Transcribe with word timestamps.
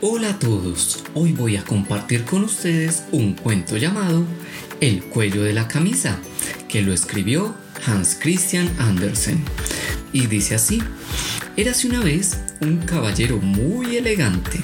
Hola 0.00 0.30
a 0.30 0.38
todos, 0.38 1.02
hoy 1.14 1.32
voy 1.32 1.56
a 1.56 1.64
compartir 1.64 2.24
con 2.24 2.44
ustedes 2.44 3.02
un 3.10 3.32
cuento 3.32 3.76
llamado 3.76 4.24
El 4.80 5.02
cuello 5.02 5.42
de 5.42 5.52
la 5.52 5.66
camisa, 5.66 6.20
que 6.68 6.82
lo 6.82 6.92
escribió 6.92 7.56
Hans 7.84 8.16
Christian 8.20 8.70
Andersen. 8.78 9.42
Y 10.12 10.28
dice 10.28 10.54
así, 10.54 10.80
érase 11.56 11.88
una 11.88 11.98
vez 11.98 12.38
un 12.60 12.76
caballero 12.76 13.38
muy 13.38 13.96
elegante 13.96 14.60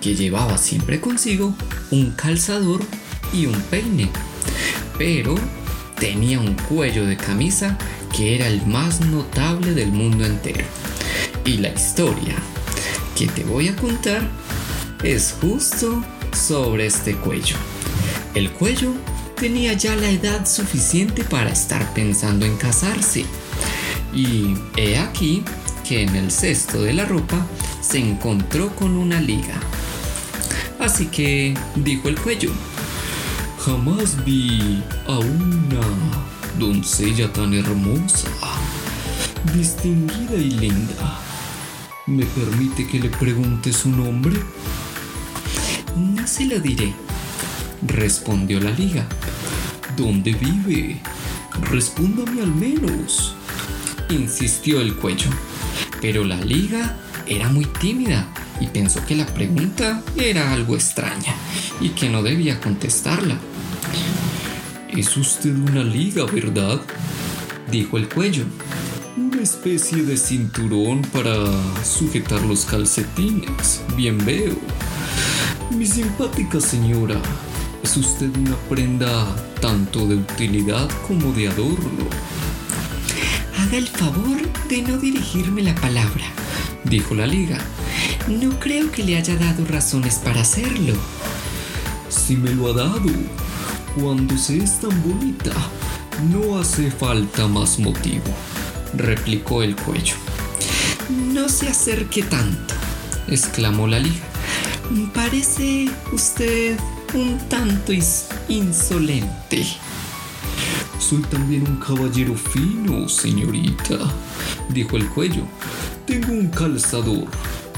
que 0.00 0.14
llevaba 0.14 0.56
siempre 0.56 0.98
consigo 0.98 1.54
un 1.90 2.12
calzador 2.12 2.80
y 3.34 3.44
un 3.44 3.60
peine, 3.60 4.08
pero 4.96 5.34
tenía 5.98 6.40
un 6.40 6.54
cuello 6.54 7.04
de 7.04 7.18
camisa 7.18 7.76
que 8.16 8.34
era 8.34 8.46
el 8.46 8.64
más 8.66 9.02
notable 9.02 9.74
del 9.74 9.92
mundo 9.92 10.24
entero. 10.24 10.64
Y 11.44 11.58
la 11.58 11.68
historia 11.68 12.34
que 13.14 13.26
te 13.26 13.44
voy 13.44 13.68
a 13.68 13.76
contar 13.76 14.39
es 15.02 15.34
justo 15.40 16.04
sobre 16.32 16.86
este 16.86 17.16
cuello. 17.16 17.56
El 18.34 18.50
cuello 18.50 18.92
tenía 19.36 19.72
ya 19.72 19.96
la 19.96 20.10
edad 20.10 20.46
suficiente 20.46 21.24
para 21.24 21.50
estar 21.50 21.94
pensando 21.94 22.44
en 22.44 22.56
casarse. 22.56 23.24
Y 24.14 24.54
he 24.76 24.98
aquí 24.98 25.42
que 25.88 26.02
en 26.02 26.14
el 26.16 26.30
cesto 26.30 26.82
de 26.82 26.92
la 26.92 27.06
ropa 27.06 27.46
se 27.80 27.98
encontró 27.98 28.74
con 28.76 28.96
una 28.96 29.20
liga. 29.20 29.54
Así 30.78 31.06
que 31.06 31.54
dijo 31.76 32.08
el 32.08 32.18
cuello, 32.18 32.52
jamás 33.64 34.22
vi 34.24 34.82
a 35.06 35.18
una 35.18 35.80
doncella 36.58 37.32
tan 37.32 37.54
hermosa, 37.54 38.28
distinguida 39.54 40.36
y 40.36 40.50
linda. 40.50 41.18
¿Me 42.06 42.24
permite 42.24 42.86
que 42.86 42.98
le 42.98 43.08
pregunte 43.08 43.72
su 43.72 43.90
nombre? 43.90 44.38
No 46.00 46.26
se 46.26 46.46
lo 46.46 46.58
diré, 46.58 46.94
respondió 47.86 48.58
la 48.58 48.70
liga. 48.70 49.06
¿Dónde 49.98 50.32
vive? 50.32 50.98
Respóndame 51.70 52.40
al 52.40 52.54
menos, 52.54 53.34
insistió 54.08 54.80
el 54.80 54.94
cuello. 54.96 55.28
Pero 56.00 56.24
la 56.24 56.36
liga 56.36 56.96
era 57.26 57.50
muy 57.50 57.66
tímida 57.66 58.26
y 58.62 58.68
pensó 58.68 59.04
que 59.04 59.14
la 59.14 59.26
pregunta 59.26 60.02
era 60.16 60.54
algo 60.54 60.74
extraña 60.74 61.34
y 61.82 61.90
que 61.90 62.08
no 62.08 62.22
debía 62.22 62.58
contestarla. 62.60 63.36
Es 64.88 65.14
usted 65.18 65.54
una 65.54 65.84
liga, 65.84 66.24
¿verdad? 66.24 66.80
dijo 67.70 67.98
el 67.98 68.08
cuello. 68.08 68.44
Una 69.18 69.42
especie 69.42 70.02
de 70.02 70.16
cinturón 70.16 71.02
para 71.02 71.34
sujetar 71.84 72.40
los 72.40 72.64
calcetines. 72.64 73.82
Bien 73.96 74.16
veo. 74.24 74.56
Mi 75.70 75.86
simpática 75.86 76.60
señora, 76.60 77.14
es 77.82 77.96
usted 77.96 78.36
una 78.36 78.56
prenda 78.68 79.24
tanto 79.60 80.04
de 80.06 80.16
utilidad 80.16 80.90
como 81.06 81.32
de 81.32 81.48
adorno. 81.48 82.06
Haga 83.56 83.78
el 83.78 83.86
favor 83.86 84.40
de 84.68 84.82
no 84.82 84.98
dirigirme 84.98 85.62
la 85.62 85.74
palabra, 85.76 86.24
dijo 86.84 87.14
la 87.14 87.26
liga. 87.26 87.58
No 88.28 88.58
creo 88.58 88.90
que 88.90 89.04
le 89.04 89.16
haya 89.16 89.36
dado 89.36 89.64
razones 89.64 90.16
para 90.16 90.40
hacerlo. 90.40 90.94
Si 92.08 92.36
me 92.36 92.50
lo 92.50 92.70
ha 92.70 92.72
dado, 92.72 93.10
cuando 94.00 94.36
se 94.36 94.58
es 94.58 94.80
tan 94.80 95.02
bonita, 95.02 95.52
no 96.32 96.58
hace 96.58 96.90
falta 96.90 97.46
más 97.46 97.78
motivo, 97.78 98.34
replicó 98.94 99.62
el 99.62 99.76
cuello. 99.76 100.16
No 101.32 101.48
se 101.48 101.68
acerque 101.68 102.24
tanto, 102.24 102.74
exclamó 103.28 103.86
la 103.86 104.00
liga. 104.00 104.29
Parece 105.14 105.88
usted 106.12 106.76
un 107.14 107.38
tanto 107.48 107.92
insolente. 108.48 109.64
Soy 110.98 111.22
también 111.22 111.66
un 111.68 111.76
caballero 111.76 112.34
fino, 112.34 113.08
señorita, 113.08 113.96
dijo 114.68 114.96
el 114.96 115.08
cuello. 115.08 115.42
Tengo 116.06 116.32
un 116.32 116.48
calzador 116.48 117.28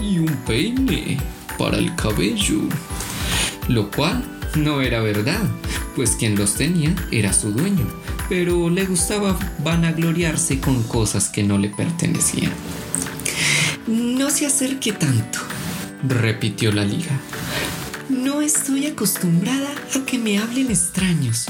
y 0.00 0.18
un 0.18 0.34
peine 0.46 1.18
para 1.58 1.76
el 1.76 1.94
cabello. 1.96 2.60
Lo 3.68 3.90
cual 3.90 4.24
no 4.56 4.80
era 4.80 5.00
verdad, 5.00 5.42
pues 5.94 6.12
quien 6.12 6.36
los 6.36 6.54
tenía 6.54 6.94
era 7.10 7.32
su 7.34 7.52
dueño, 7.52 7.86
pero 8.30 8.70
le 8.70 8.86
gustaba 8.86 9.38
vanagloriarse 9.62 10.60
con 10.60 10.82
cosas 10.84 11.28
que 11.28 11.42
no 11.42 11.58
le 11.58 11.68
pertenecían. 11.68 12.52
No 13.86 14.30
se 14.30 14.46
acerque 14.46 14.92
tanto, 14.92 15.40
repitió 16.02 16.72
la 16.72 16.84
liga. 16.84 17.18
No 18.08 18.40
estoy 18.42 18.86
acostumbrada 18.86 19.70
a 19.94 20.04
que 20.04 20.18
me 20.18 20.38
hablen 20.38 20.70
extraños. 20.70 21.46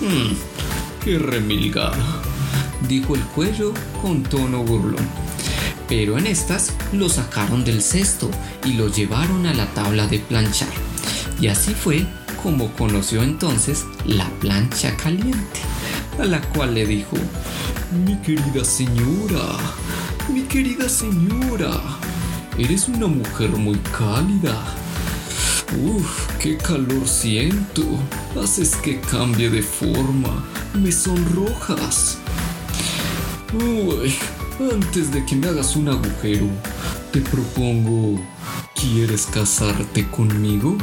Hmm, 0.00 0.34
qué 1.04 1.18
remilgada, 1.18 2.22
dijo 2.88 3.14
el 3.14 3.22
cuello 3.22 3.72
con 4.00 4.22
tono 4.22 4.64
burlón. 4.64 5.06
Pero 5.88 6.16
en 6.16 6.26
estas 6.26 6.72
lo 6.92 7.08
sacaron 7.08 7.64
del 7.64 7.82
cesto 7.82 8.30
y 8.64 8.72
lo 8.72 8.88
llevaron 8.88 9.46
a 9.46 9.54
la 9.54 9.66
tabla 9.74 10.06
de 10.06 10.18
planchar. 10.20 10.68
Y 11.40 11.48
así 11.48 11.74
fue 11.74 12.06
como 12.42 12.72
conoció 12.72 13.22
entonces 13.22 13.84
la 14.04 14.28
plancha 14.40 14.96
caliente, 14.96 15.60
a 16.18 16.24
la 16.24 16.40
cual 16.40 16.74
le 16.74 16.86
dijo, 16.86 17.16
mi 18.04 18.16
querida 18.16 18.64
señora, 18.64 19.56
mi 20.28 20.42
querida 20.42 20.88
señora, 20.88 21.80
eres 22.58 22.88
una 22.88 23.06
mujer 23.06 23.50
muy 23.50 23.78
cálida. 23.96 24.56
Uf, 25.82 26.26
qué 26.38 26.56
calor 26.56 27.08
siento. 27.08 27.82
Haces 28.40 28.74
que 28.76 29.00
cambie 29.00 29.48
de 29.48 29.62
forma. 29.62 30.44
Me 30.74 30.92
sonrojas. 30.92 32.18
Uy, 33.54 34.14
antes 34.72 35.12
de 35.12 35.24
que 35.24 35.36
me 35.36 35.48
hagas 35.48 35.76
un 35.76 35.88
agujero, 35.88 36.46
te 37.12 37.20
propongo, 37.20 38.20
¿quieres 38.74 39.26
casarte 39.26 40.06
conmigo? 40.08 40.76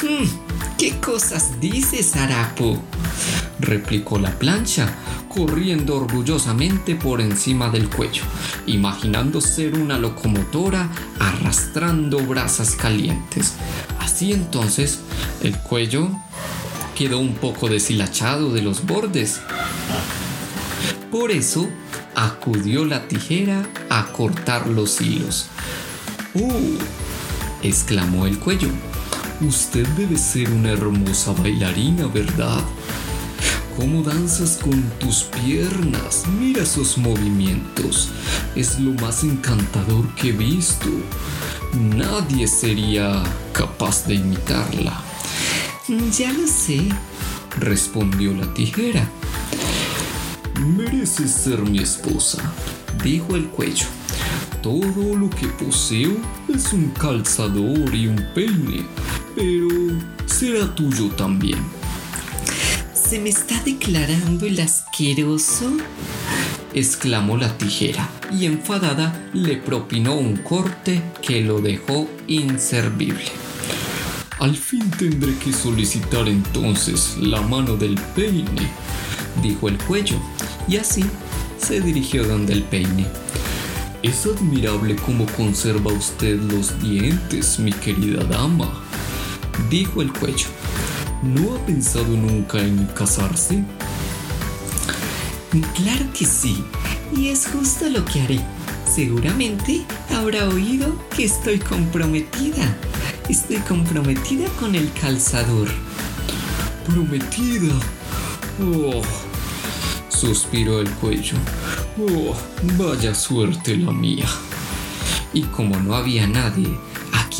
Hmm, 0.00 0.49
¿Qué 0.80 0.98
cosas 0.98 1.60
dices, 1.60 2.16
Harapo? 2.16 2.82
replicó 3.58 4.18
la 4.18 4.30
plancha, 4.30 4.88
corriendo 5.28 5.94
orgullosamente 5.94 6.94
por 6.94 7.20
encima 7.20 7.68
del 7.68 7.90
cuello, 7.90 8.22
imaginando 8.64 9.42
ser 9.42 9.74
una 9.74 9.98
locomotora 9.98 10.88
arrastrando 11.18 12.20
brasas 12.20 12.76
calientes. 12.76 13.56
Así 13.98 14.32
entonces, 14.32 15.00
el 15.42 15.54
cuello 15.58 16.08
quedó 16.96 17.18
un 17.18 17.34
poco 17.34 17.68
deshilachado 17.68 18.50
de 18.50 18.62
los 18.62 18.86
bordes. 18.86 19.38
Por 21.10 21.30
eso, 21.30 21.68
acudió 22.14 22.86
la 22.86 23.06
tijera 23.06 23.68
a 23.90 24.06
cortar 24.12 24.66
los 24.66 24.98
hilos. 25.02 25.48
¡Oh! 26.34 26.78
exclamó 27.62 28.26
el 28.26 28.38
cuello. 28.38 28.70
Usted 29.40 29.86
debe 29.96 30.18
ser 30.18 30.50
una 30.50 30.72
hermosa 30.72 31.32
bailarina, 31.32 32.06
¿verdad? 32.08 32.62
¿Cómo 33.74 34.02
danzas 34.02 34.58
con 34.62 34.82
tus 34.98 35.22
piernas? 35.22 36.24
Mira 36.38 36.62
esos 36.62 36.98
movimientos. 36.98 38.10
Es 38.54 38.78
lo 38.78 38.92
más 39.00 39.24
encantador 39.24 40.14
que 40.14 40.28
he 40.28 40.32
visto. 40.32 40.88
Nadie 41.72 42.46
sería 42.46 43.22
capaz 43.52 44.06
de 44.06 44.16
imitarla. 44.16 45.02
Ya 45.88 46.32
lo 46.32 46.46
sé, 46.46 46.88
respondió 47.58 48.34
la 48.34 48.52
tijera. 48.52 49.08
Mereces 50.76 51.30
ser 51.30 51.60
mi 51.60 51.78
esposa, 51.78 52.42
dijo 53.02 53.36
el 53.36 53.48
cuello. 53.48 53.86
Todo 54.62 55.16
lo 55.16 55.30
que 55.30 55.46
poseo 55.46 56.12
es 56.54 56.74
un 56.74 56.90
calzador 56.90 57.94
y 57.94 58.08
un 58.08 58.22
peine, 58.34 58.84
pero 59.34 59.68
será 60.26 60.74
tuyo 60.74 61.08
también. 61.10 61.58
¿Se 62.92 63.18
me 63.18 63.30
está 63.30 63.60
declarando 63.64 64.46
el 64.46 64.60
asqueroso? 64.60 65.70
exclamó 66.72 67.36
la 67.36 67.56
tijera 67.58 68.08
y 68.32 68.46
enfadada 68.46 69.28
le 69.32 69.56
propinó 69.56 70.14
un 70.14 70.36
corte 70.36 71.02
que 71.20 71.40
lo 71.40 71.60
dejó 71.60 72.08
inservible. 72.28 73.24
Al 74.38 74.56
fin 74.56 74.90
tendré 74.92 75.36
que 75.36 75.52
solicitar 75.52 76.28
entonces 76.28 77.16
la 77.18 77.42
mano 77.42 77.76
del 77.76 77.96
peine, 78.14 78.70
dijo 79.42 79.68
el 79.68 79.76
cuello, 79.78 80.16
y 80.66 80.76
así 80.76 81.04
se 81.58 81.80
dirigió 81.80 82.24
donde 82.24 82.54
el 82.54 82.62
peine. 82.62 83.06
Es 84.02 84.24
admirable 84.24 84.96
cómo 84.96 85.26
conserva 85.36 85.92
usted 85.92 86.40
los 86.40 86.80
dientes, 86.80 87.58
mi 87.58 87.72
querida 87.72 88.24
dama, 88.24 88.72
dijo 89.70 90.02
el 90.02 90.12
cuello. 90.12 90.48
¿No 91.22 91.54
ha 91.54 91.66
pensado 91.66 92.08
nunca 92.08 92.58
en 92.58 92.84
casarse? 92.86 93.64
Claro 95.74 96.04
que 96.12 96.26
sí, 96.26 96.62
y 97.16 97.28
es 97.28 97.46
justo 97.46 97.88
lo 97.88 98.04
que 98.04 98.20
haré. 98.20 98.40
Seguramente 98.86 99.84
habrá 100.10 100.48
oído 100.48 100.94
que 101.16 101.24
estoy 101.24 101.58
comprometida 101.58 102.76
Estoy 103.30 103.58
comprometida 103.58 104.48
con 104.58 104.74
el 104.74 104.92
calzador. 104.92 105.68
¿Prometida? 106.84 107.72
Oh, 108.60 109.02
suspiró 110.08 110.80
el 110.80 110.90
cuello. 110.94 111.36
Oh, 111.96 112.34
vaya 112.76 113.14
suerte 113.14 113.76
la 113.76 113.92
mía. 113.92 114.26
Y 115.32 115.42
como 115.42 115.78
no 115.78 115.94
había 115.94 116.26
nadie 116.26 116.76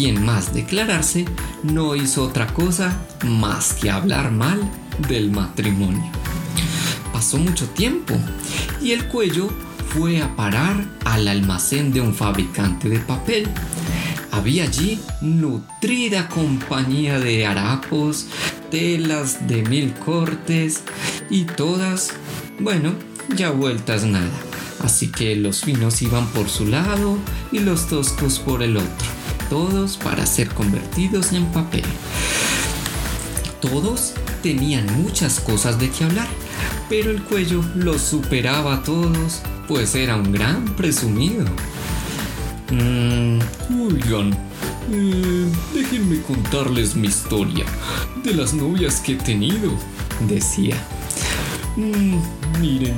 quien 0.00 0.24
más 0.24 0.54
declararse, 0.54 1.26
no 1.62 1.94
hizo 1.94 2.24
otra 2.24 2.46
cosa 2.54 2.96
más 3.26 3.74
que 3.74 3.90
hablar 3.90 4.30
mal 4.30 4.58
del 5.10 5.30
matrimonio. 5.30 6.10
Pasó 7.12 7.36
mucho 7.36 7.68
tiempo 7.68 8.14
y 8.80 8.92
el 8.92 9.08
cuello 9.08 9.50
fue 9.90 10.22
a 10.22 10.34
parar 10.36 10.86
al 11.04 11.28
almacén 11.28 11.92
de 11.92 12.00
un 12.00 12.14
fabricante 12.14 12.88
de 12.88 12.98
papel. 12.98 13.46
Había 14.30 14.64
allí 14.64 14.98
nutrida 15.20 16.28
compañía 16.28 17.18
de 17.20 17.44
harapos, 17.44 18.24
telas 18.70 19.46
de 19.48 19.64
mil 19.64 19.92
cortes 19.92 20.82
y 21.28 21.44
todas, 21.44 22.12
bueno, 22.58 22.94
ya 23.36 23.50
vueltas 23.50 24.04
nada. 24.04 24.30
Así 24.82 25.08
que 25.12 25.36
los 25.36 25.60
finos 25.60 26.00
iban 26.00 26.26
por 26.28 26.48
su 26.48 26.66
lado 26.66 27.18
y 27.52 27.58
los 27.58 27.86
toscos 27.86 28.38
por 28.38 28.62
el 28.62 28.78
otro, 28.78 29.06
todos 29.50 29.98
para 29.98 30.24
ser 30.24 30.48
convertidos 30.48 31.32
en 31.32 31.44
papel. 31.46 31.84
Todos 33.60 34.14
tenían 34.42 34.86
muchas 35.02 35.40
cosas 35.40 35.78
de 35.78 35.90
qué 35.90 36.04
hablar, 36.04 36.28
pero 36.88 37.10
el 37.10 37.22
cuello 37.22 37.62
los 37.74 38.00
superaba 38.00 38.76
a 38.76 38.82
todos, 38.82 39.42
pues 39.68 39.94
era 39.94 40.16
un 40.16 40.32
gran 40.32 40.64
presumido. 40.76 41.44
Mm, 42.70 43.40
oigan, 43.82 44.32
eh, 44.92 45.52
déjenme 45.74 46.22
contarles 46.22 46.94
mi 46.94 47.08
historia 47.08 47.66
de 48.24 48.32
las 48.32 48.54
novias 48.54 49.00
que 49.00 49.12
he 49.12 49.16
tenido, 49.16 49.72
decía. 50.28 50.76
Mm, 51.76 52.16
miren, 52.60 52.94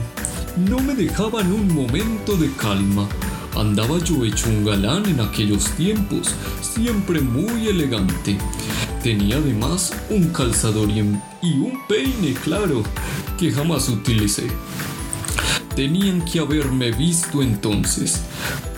no 0.69 0.81
me 0.81 0.95
dejaban 0.95 1.51
un 1.51 1.75
momento 1.75 2.37
de 2.37 2.53
calma. 2.53 3.09
Andaba 3.55 3.99
yo 3.99 4.25
hecho 4.25 4.49
un 4.49 4.65
galán 4.65 5.07
en 5.07 5.21
aquellos 5.21 5.71
tiempos, 5.73 6.35
siempre 6.61 7.21
muy 7.21 7.69
elegante. 7.69 8.39
Tenía 9.03 9.37
además 9.37 9.93
un 10.11 10.29
calzador 10.29 10.89
y 10.91 11.01
un 11.01 11.79
peine, 11.87 12.35
claro, 12.35 12.83
que 13.39 13.53
jamás 13.53 13.89
utilicé. 13.89 14.49
Tenían 15.77 16.25
que 16.25 16.39
haberme 16.39 16.93
visto 16.93 17.43
entonces, 17.43 18.23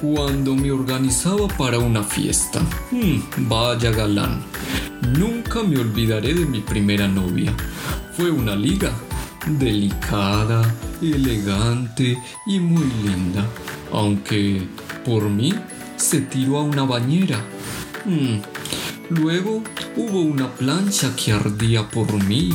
cuando 0.01 0.55
me 0.55 0.71
organizaba 0.71 1.49
para 1.49 1.79
una 1.79 2.03
fiesta. 2.03 2.61
Hmm, 2.91 3.49
vaya 3.49 3.91
galán. 3.91 4.43
Nunca 5.19 5.63
me 5.63 5.79
olvidaré 5.79 6.35
de 6.35 6.47
mi 6.47 6.61
primera 6.61 7.09
novia. 7.09 7.55
Fue 8.17 8.31
una 8.31 8.55
liga, 8.55 8.93
delicada, 9.47 10.63
elegante 11.03 12.17
y 12.47 12.61
muy 12.61 12.87
linda, 13.03 13.45
aunque 13.95 14.67
por 15.05 15.31
mí 15.31 15.55
se 15.97 16.21
tiró 16.21 16.59
a 16.59 16.63
una 16.63 16.83
bañera. 16.83 17.39
Hmm, 18.05 18.41
luego 19.09 19.63
hubo 19.97 20.21
una 20.21 20.51
plancha 20.53 21.15
que 21.17 21.33
ardía 21.33 21.89
por 21.89 22.13
mí, 22.25 22.51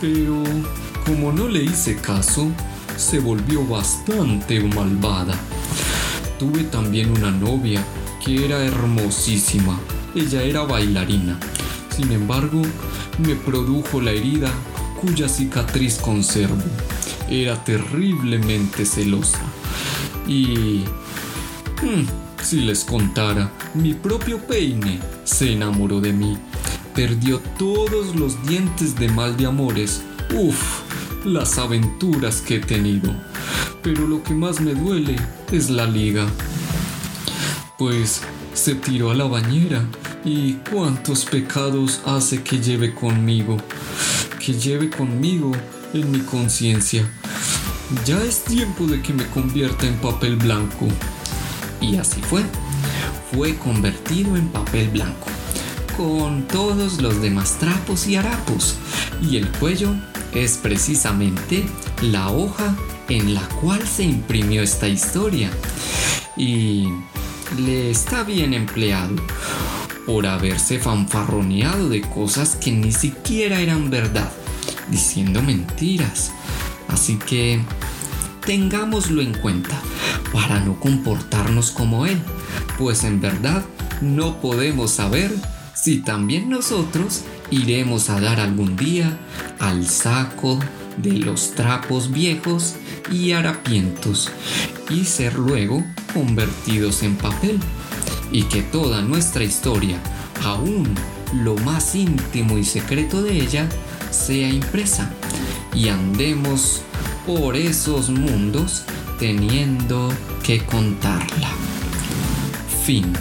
pero 0.00 0.42
como 1.06 1.32
no 1.32 1.48
le 1.48 1.64
hice 1.64 1.96
caso, 1.96 2.50
se 2.96 3.18
volvió 3.18 3.66
bastante 3.66 4.60
malvada. 4.60 5.34
Tuve 6.38 6.64
también 6.64 7.10
una 7.10 7.30
novia 7.30 7.82
que 8.24 8.44
era 8.44 8.62
hermosísima. 8.62 9.80
Ella 10.14 10.42
era 10.42 10.62
bailarina. 10.62 11.38
Sin 11.94 12.12
embargo, 12.12 12.60
me 13.18 13.34
produjo 13.36 14.02
la 14.02 14.10
herida 14.10 14.50
cuya 15.00 15.28
cicatriz 15.28 15.96
conservo. 15.96 16.62
Era 17.30 17.62
terriblemente 17.64 18.84
celosa. 18.84 19.40
Y... 20.26 20.84
Hmm, 21.82 22.06
si 22.42 22.60
les 22.60 22.84
contara, 22.84 23.50
mi 23.74 23.92
propio 23.92 24.38
peine 24.38 25.00
se 25.24 25.52
enamoró 25.52 26.00
de 26.00 26.12
mí. 26.12 26.38
Perdió 26.94 27.40
todos 27.58 28.14
los 28.14 28.46
dientes 28.46 28.94
de 28.94 29.08
mal 29.08 29.36
de 29.36 29.46
amores. 29.46 30.02
Uf, 30.32 30.80
las 31.24 31.58
aventuras 31.58 32.40
que 32.40 32.56
he 32.56 32.60
tenido. 32.60 33.14
Pero 33.82 34.06
lo 34.06 34.22
que 34.22 34.32
más 34.32 34.60
me 34.60 34.74
duele 34.74 35.16
es 35.52 35.70
la 35.70 35.86
liga. 35.86 36.26
Pues 37.78 38.22
se 38.54 38.74
tiró 38.74 39.10
a 39.10 39.14
la 39.14 39.24
bañera 39.24 39.84
y 40.24 40.54
cuántos 40.70 41.24
pecados 41.24 42.00
hace 42.06 42.42
que 42.42 42.58
lleve 42.60 42.94
conmigo, 42.94 43.58
que 44.44 44.54
lleve 44.54 44.88
conmigo 44.88 45.52
en 45.92 46.10
mi 46.10 46.20
conciencia. 46.20 47.08
Ya 48.04 48.20
es 48.22 48.42
tiempo 48.44 48.86
de 48.86 49.00
que 49.00 49.12
me 49.12 49.26
convierta 49.26 49.86
en 49.86 49.96
papel 49.96 50.36
blanco. 50.36 50.88
Y 51.80 51.96
así 51.96 52.20
fue. 52.20 52.42
Fue 53.32 53.54
convertido 53.56 54.36
en 54.36 54.48
papel 54.48 54.88
blanco, 54.88 55.26
con 55.96 56.46
todos 56.48 57.00
los 57.00 57.20
demás 57.20 57.58
trapos 57.58 58.06
y 58.06 58.16
harapos, 58.16 58.76
y 59.20 59.36
el 59.36 59.48
cuello 59.50 59.94
es 60.32 60.58
precisamente 60.58 61.64
la 62.02 62.30
hoja 62.30 62.74
en 63.08 63.34
la 63.34 63.42
cual 63.60 63.86
se 63.86 64.04
imprimió 64.04 64.62
esta 64.62 64.88
historia. 64.88 65.50
Y 66.36 66.88
le 67.58 67.90
está 67.90 68.22
bien 68.22 68.54
empleado 68.54 69.16
por 70.06 70.26
haberse 70.26 70.78
fanfarroneado 70.78 71.88
de 71.88 72.00
cosas 72.00 72.56
que 72.56 72.70
ni 72.70 72.92
siquiera 72.92 73.60
eran 73.60 73.90
verdad, 73.90 74.30
diciendo 74.88 75.42
mentiras. 75.42 76.32
Así 76.88 77.16
que 77.16 77.60
tengámoslo 78.44 79.22
en 79.22 79.34
cuenta 79.34 79.78
para 80.32 80.60
no 80.60 80.78
comportarnos 80.78 81.70
como 81.70 82.06
él, 82.06 82.18
pues 82.78 83.04
en 83.04 83.20
verdad 83.20 83.64
no 84.00 84.40
podemos 84.40 84.92
saber 84.92 85.32
si 85.74 85.98
también 85.98 86.48
nosotros 86.48 87.22
iremos 87.50 88.10
a 88.10 88.20
dar 88.20 88.40
algún 88.40 88.76
día 88.76 89.18
al 89.58 89.86
saco 89.88 90.58
de 90.96 91.12
los 91.18 91.52
trapos 91.54 92.10
viejos 92.10 92.74
y 93.10 93.32
harapientos 93.32 94.30
y 94.90 95.04
ser 95.04 95.34
luego 95.34 95.84
convertidos 96.14 97.02
en 97.02 97.16
papel. 97.16 97.60
Y 98.32 98.44
que 98.44 98.62
toda 98.62 99.02
nuestra 99.02 99.44
historia, 99.44 99.98
aún 100.44 100.88
lo 101.42 101.56
más 101.58 101.94
íntimo 101.94 102.58
y 102.58 102.64
secreto 102.64 103.22
de 103.22 103.40
ella, 103.40 103.68
sea 104.10 104.48
impresa 104.48 105.10
y 105.74 105.88
andemos 105.88 106.82
por 107.26 107.56
esos 107.56 108.10
mundos 108.10 108.84
teniendo 109.18 110.12
que 110.42 110.64
contarla. 110.64 111.50
Fin. 112.84 113.12